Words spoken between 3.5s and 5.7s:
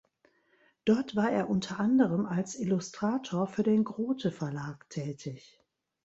den Grothe Verlag tätig.